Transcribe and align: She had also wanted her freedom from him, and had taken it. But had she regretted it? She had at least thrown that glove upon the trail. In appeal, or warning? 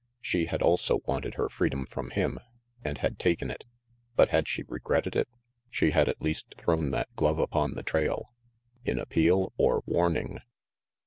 She 0.19 0.45
had 0.47 0.63
also 0.63 1.01
wanted 1.05 1.35
her 1.35 1.47
freedom 1.47 1.85
from 1.85 2.09
him, 2.09 2.39
and 2.83 2.97
had 2.97 3.19
taken 3.19 3.51
it. 3.51 3.65
But 4.15 4.29
had 4.29 4.47
she 4.47 4.63
regretted 4.67 5.15
it? 5.15 5.29
She 5.69 5.91
had 5.91 6.09
at 6.09 6.23
least 6.23 6.55
thrown 6.57 6.89
that 6.89 7.13
glove 7.15 7.37
upon 7.37 7.73
the 7.75 7.83
trail. 7.83 8.33
In 8.83 8.97
appeal, 8.97 9.53
or 9.57 9.83
warning? 9.85 10.39